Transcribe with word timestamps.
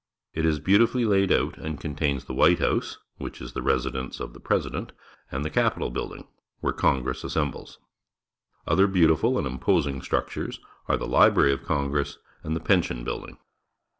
It 0.33 0.47
is 0.47 0.59
beautifully 0.59 1.05
laid 1.05 1.31
out 1.31 1.59
and 1.59 1.79
contains 1.79 2.25
the 2.25 2.33
White 2.33 2.57
House, 2.57 2.97
which 3.17 3.39
is 3.39 3.53
the 3.53 3.61
residence 3.61 4.19
of 4.19 4.33
the 4.33 4.39
President, 4.39 4.93
and 5.31 5.45
the 5.45 5.51
Capitol 5.51 5.91
Building, 5.91 6.27
where 6.59 6.73
Congress 6.73 7.23
as 7.23 7.33
sembles. 7.35 7.77
Other 8.67 8.87
beautiful 8.87 9.37
and 9.37 9.45
imposing 9.45 10.01
structures 10.01 10.59
are 10.87 10.97
the 10.97 11.05
Library 11.05 11.53
of 11.53 11.61
Congress 11.65 12.17
and 12.41 12.55
the 12.55 12.59
Pension 12.59 13.03
Building. 13.03 13.37